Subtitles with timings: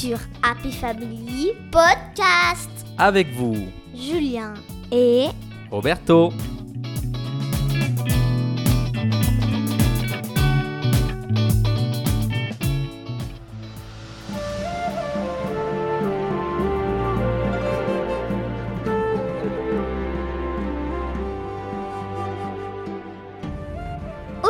[0.00, 3.54] Sur Happy Family Podcast Avec vous,
[3.94, 4.54] Julien
[4.90, 5.26] et
[5.70, 6.32] Roberto.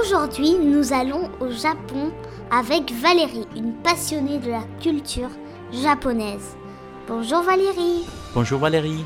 [0.01, 2.13] Aujourd'hui, nous allons au Japon
[2.51, 5.31] avec Valérie, une passionnée de la culture
[5.73, 6.57] japonaise.
[7.07, 8.05] Bonjour Valérie.
[8.35, 9.05] Bonjour Valérie.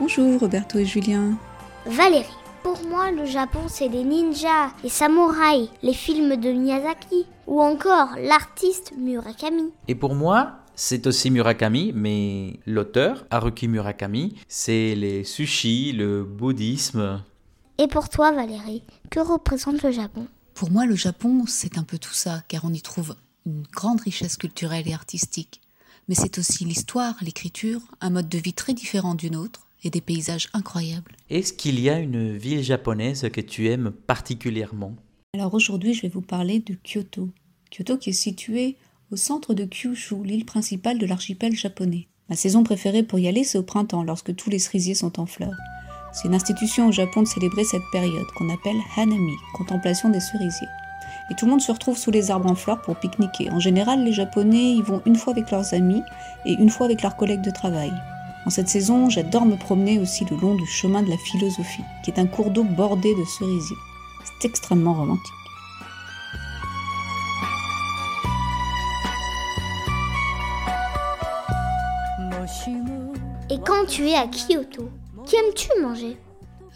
[0.00, 1.36] Bonjour Roberto et Julien.
[1.84, 2.24] Valérie,
[2.62, 8.08] pour moi, le Japon, c'est des ninjas, les samouraïs, les films de Miyazaki, ou encore
[8.22, 9.70] l'artiste Murakami.
[9.86, 17.22] Et pour moi, c'est aussi Murakami, mais l'auteur, Haruki Murakami, c'est les sushis, le bouddhisme.
[17.76, 20.26] Et pour toi, Valérie, que représente le Japon?
[20.58, 23.14] Pour moi, le Japon, c'est un peu tout ça, car on y trouve
[23.46, 25.60] une grande richesse culturelle et artistique.
[26.08, 30.00] Mais c'est aussi l'histoire, l'écriture, un mode de vie très différent du nôtre et des
[30.00, 31.14] paysages incroyables.
[31.30, 34.96] Est-ce qu'il y a une ville japonaise que tu aimes particulièrement?
[35.32, 37.30] Alors aujourd'hui, je vais vous parler de Kyoto.
[37.70, 38.74] Kyoto qui est située
[39.12, 42.08] au centre de Kyushu, l'île principale de l'archipel japonais.
[42.28, 45.26] Ma saison préférée pour y aller, c'est au printemps, lorsque tous les cerisiers sont en
[45.26, 45.54] fleurs.
[46.18, 50.66] C'est une institution au Japon de célébrer cette période qu'on appelle Hanami, contemplation des cerisiers.
[51.30, 53.50] Et tout le monde se retrouve sous les arbres en fleurs pour pique-niquer.
[53.52, 56.02] En général, les Japonais y vont une fois avec leurs amis
[56.44, 57.92] et une fois avec leurs collègues de travail.
[58.46, 62.10] En cette saison, j'adore me promener aussi le long du chemin de la philosophie, qui
[62.10, 63.76] est un cours d'eau bordé de cerisiers.
[64.24, 65.22] C'est extrêmement romantique.
[73.50, 74.90] Et quand tu es à Kyoto,
[75.28, 76.16] qu'aimes-tu manger?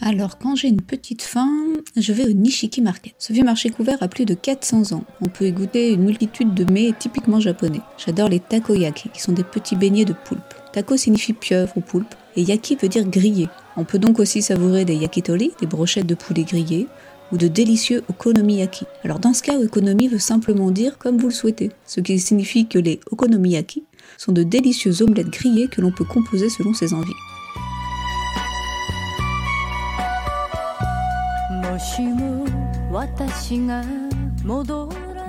[0.01, 1.49] Alors, quand j'ai une petite faim,
[1.97, 3.15] je vais au Nishiki Market.
[3.19, 5.05] Ce vieux marché couvert a plus de 400 ans.
[5.21, 7.81] On peut y goûter une multitude de mets typiquement japonais.
[8.05, 10.55] J'adore les takoyaki, qui sont des petits beignets de poulpe.
[10.73, 13.49] Tako signifie pieuvre ou poulpe, et yaki veut dire grillé.
[13.77, 16.89] On peut donc aussi savourer des yakitori, des brochettes de poulet grillées,
[17.31, 18.85] ou de délicieux okonomiyaki.
[19.05, 22.67] Alors dans ce cas, okonomi veut simplement dire comme vous le souhaitez, ce qui signifie
[22.67, 23.85] que les okonomiyaki
[24.19, 27.13] sont de délicieuses omelettes grillées que l'on peut composer selon ses envies.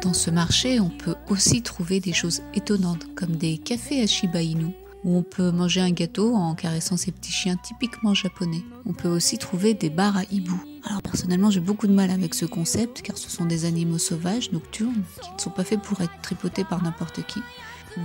[0.01, 4.41] Dans ce marché, on peut aussi trouver des choses étonnantes, comme des cafés à Shiba
[4.41, 4.67] Inu,
[5.03, 8.61] où on peut manger un gâteau en caressant ses petits chiens typiquement japonais.
[8.85, 10.61] On peut aussi trouver des bars à hibou.
[10.87, 14.51] Alors personnellement, j'ai beaucoup de mal avec ce concept, car ce sont des animaux sauvages,
[14.51, 17.41] nocturnes, qui ne sont pas faits pour être tripotés par n'importe qui.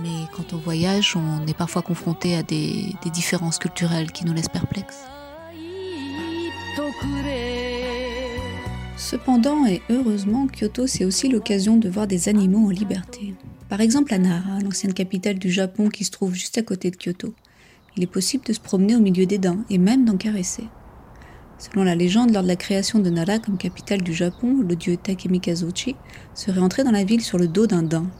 [0.01, 4.33] Mais quand on voyage, on est parfois confronté à des, des différences culturelles qui nous
[4.33, 5.03] laissent perplexes.
[8.99, 13.33] Cependant et heureusement, Kyoto c'est aussi l'occasion de voir des animaux en liberté.
[13.69, 16.97] Par exemple à Nara, l'ancienne capitale du Japon qui se trouve juste à côté de
[16.97, 17.33] Kyoto.
[17.95, 20.65] Il est possible de se promener au milieu des daims et même d'en caresser.
[21.57, 24.97] Selon la légende, lors de la création de Nara comme capitale du Japon, le dieu
[24.97, 25.95] Takemikazuchi
[26.33, 28.11] serait entré dans la ville sur le dos d'un daim.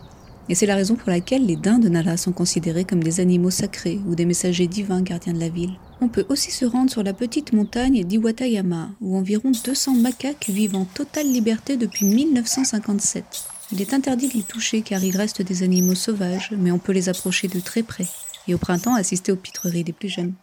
[0.49, 3.51] Et c'est la raison pour laquelle les daims de Nara sont considérés comme des animaux
[3.51, 5.77] sacrés ou des messagers divins gardiens de la ville.
[6.01, 10.75] On peut aussi se rendre sur la petite montagne d'Iwatayama, où environ 200 macaques vivent
[10.75, 13.23] en totale liberté depuis 1957.
[13.71, 16.93] Il est interdit de les toucher car ils restent des animaux sauvages, mais on peut
[16.93, 18.07] les approcher de très près,
[18.47, 20.33] et au printemps assister aux pitreries des plus jeunes.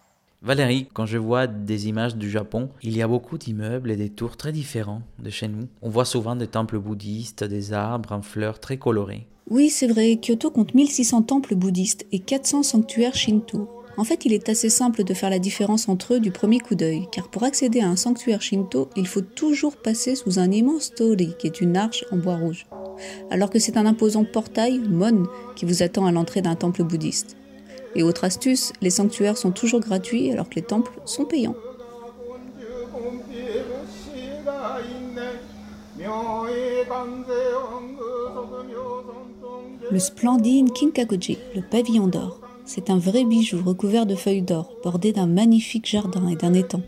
[0.40, 4.10] Valérie, quand je vois des images du Japon, il y a beaucoup d'immeubles et des
[4.10, 5.66] tours très différents de chez nous.
[5.82, 9.26] On voit souvent des temples bouddhistes, des arbres en fleurs très colorés.
[9.48, 13.70] Oui, c'est vrai, Kyoto compte 1600 temples bouddhistes et 400 sanctuaires shinto.
[13.96, 16.74] En fait, il est assez simple de faire la différence entre eux du premier coup
[16.74, 20.92] d'œil, car pour accéder à un sanctuaire shinto, il faut toujours passer sous un immense
[20.92, 22.66] torii, qui est une arche en bois rouge,
[23.30, 27.36] alors que c'est un imposant portail, mon, qui vous attend à l'entrée d'un temple bouddhiste.
[27.94, 31.54] Et autre astuce, les sanctuaires sont toujours gratuits alors que les temples sont payants.
[39.92, 42.40] Le splendide Kinkakuji, le pavillon d'or.
[42.64, 46.82] C'est un vrai bijou recouvert de feuilles d'or, bordé d'un magnifique jardin et d'un étang.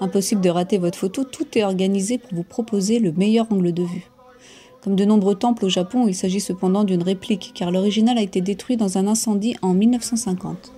[0.00, 3.82] Impossible de rater votre photo, tout est organisé pour vous proposer le meilleur angle de
[3.82, 4.10] vue.
[4.82, 8.42] Comme de nombreux temples au Japon, il s'agit cependant d'une réplique, car l'original a été
[8.42, 10.72] détruit dans un incendie en 1950.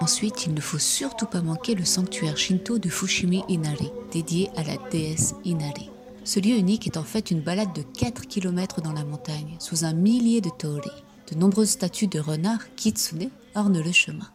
[0.00, 4.62] Ensuite, il ne faut surtout pas manquer le sanctuaire shinto de Fushimi Inari, dédié à
[4.62, 5.90] la déesse Inari.
[6.24, 9.84] Ce lieu unique est en fait une balade de 4 km dans la montagne, sous
[9.84, 10.90] un millier de torii.
[11.30, 14.28] De nombreuses statues de renards, kitsune, ornent le chemin.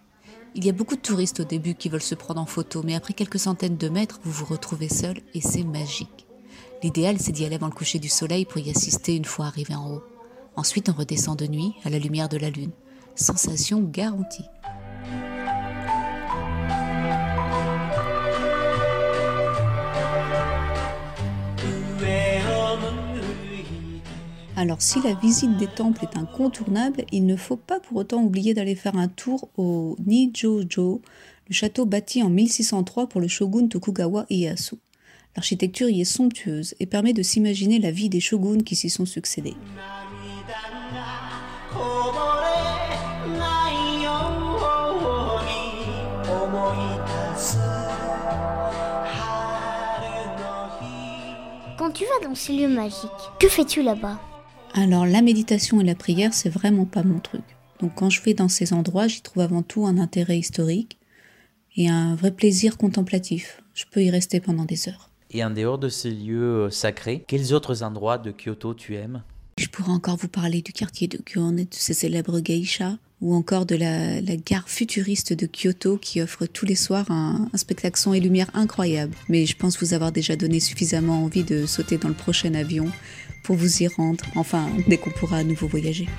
[0.54, 2.96] Il y a beaucoup de touristes au début qui veulent se prendre en photo, mais
[2.96, 6.28] après quelques centaines de mètres, vous vous retrouvez seul et c'est magique.
[6.84, 9.74] L'idéal, c'est d'y aller avant le coucher du soleil pour y assister une fois arrivé
[9.74, 10.04] en haut.
[10.56, 12.72] Ensuite, on redescend de nuit à la lumière de la lune.
[13.16, 14.46] Sensation garantie.
[24.66, 28.56] Alors si la visite des temples est incontournable, il ne faut pas pour autant oublier
[28.56, 31.04] d'aller faire un tour au Nijojo,
[31.48, 34.78] le château bâti en 1603 pour le shogun Tokugawa Ieyasu.
[35.36, 39.06] L'architecture y est somptueuse et permet de s'imaginer la vie des shoguns qui s'y sont
[39.06, 39.54] succédés.
[51.78, 54.20] Quand tu vas dans ces lieux magiques, que fais-tu là-bas?
[54.78, 57.44] Alors la méditation et la prière, c'est vraiment pas mon truc.
[57.80, 60.98] Donc quand je vais dans ces endroits, j'y trouve avant tout un intérêt historique
[61.78, 63.64] et un vrai plaisir contemplatif.
[63.74, 65.10] Je peux y rester pendant des heures.
[65.32, 69.24] Et en dehors de ces lieux euh, sacrés, quels autres endroits de Kyoto tu aimes?
[69.58, 73.34] Je pourrais encore vous parler du quartier de Kyon et de ses célèbres geishas, ou
[73.34, 77.58] encore de la, la gare futuriste de Kyoto qui offre tous les soirs un, un
[77.58, 79.16] spectacle son et lumière incroyable.
[79.30, 82.92] Mais je pense vous avoir déjà donné suffisamment envie de sauter dans le prochain avion
[83.46, 86.10] pour vous y rendre, enfin dès qu'on pourra à nouveau voyager.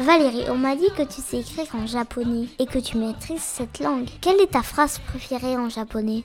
[0.00, 3.78] Valérie, on m'a dit que tu sais écrire en japonais et que tu maîtrises cette
[3.78, 4.08] langue.
[4.20, 6.24] Quelle est ta phrase préférée en japonais?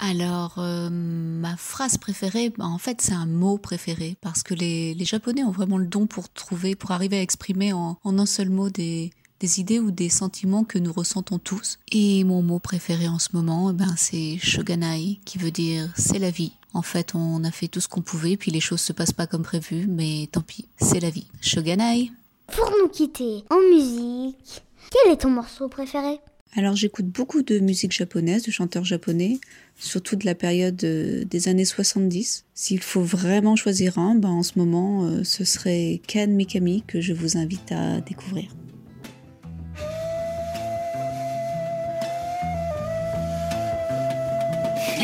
[0.00, 4.96] Alors, euh, ma phrase préférée, bah, en fait, c'est un mot préféré, parce que les,
[5.04, 8.68] Japonais ont vraiment le don pour trouver, pour arriver à exprimer en un seul mot
[8.68, 9.10] des,
[9.40, 11.78] des idées ou des sentiments que nous ressentons tous.
[11.92, 16.18] Et mon mot préféré en ce moment, eh ben, c'est shoganai, qui veut dire c'est
[16.18, 16.52] la vie.
[16.72, 19.26] En fait, on a fait tout ce qu'on pouvait, puis les choses se passent pas
[19.26, 21.26] comme prévu, mais tant pis, c'est la vie.
[21.40, 22.10] Shoganai.
[22.48, 26.20] Pour nous quitter en musique, quel est ton morceau préféré?
[26.54, 29.38] Alors j'écoute beaucoup de musique japonaise, de chanteurs japonais,
[29.78, 32.44] surtout de la période euh, des années 70.
[32.54, 37.00] S'il faut vraiment choisir un, ben en ce moment, euh, ce serait Ken Mikami que
[37.00, 38.48] je vous invite à découvrir.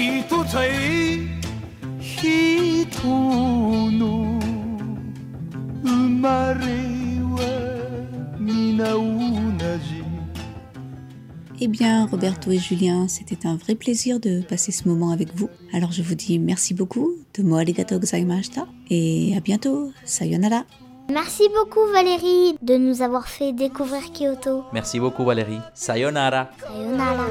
[0.01, 0.72] 人対
[2.00, 2.86] 人
[4.00, 4.39] の
[5.84, 6.66] 生まれ
[7.36, 10.04] は皆同じ
[11.60, 15.50] Eh bien, Roberto et Julien, c'était un vrai plaisir de passer ce moment avec vous.
[15.74, 20.66] Alors je vous dis merci beaucoup, domo arigatou gozaimashita, et à bientôt, sayonara.
[21.10, 24.66] Merci beaucoup Valérie de nous avoir fait découvrir Kyoto.
[24.74, 25.60] Merci beaucoup Valérie.
[25.74, 26.50] Sayonara.
[26.60, 27.25] Sayonara.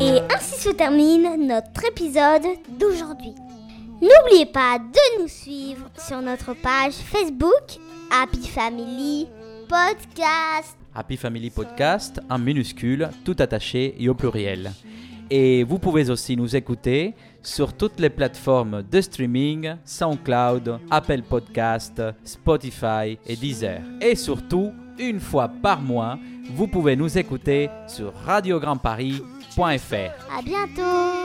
[0.00, 2.46] Et ainsi se termine notre épisode
[2.78, 3.34] d'aujourd'hui.
[4.00, 7.78] N'oubliez pas de nous suivre sur notre page Facebook
[8.10, 9.28] Happy Family
[9.68, 10.76] Podcast.
[10.94, 14.72] Happy Family Podcast en minuscule, tout attaché et au pluriel.
[15.30, 22.02] Et vous pouvez aussi nous écouter sur toutes les plateformes de streaming, SoundCloud, Apple Podcast,
[22.24, 23.80] Spotify et Deezer.
[24.00, 26.18] Et surtout, une fois par mois,
[26.50, 29.22] vous pouvez nous écouter sur radiograndparis.fr.
[29.22, 30.36] À bientôt www.radiocampusparis.fr.
[30.36, 31.22] À bientôt.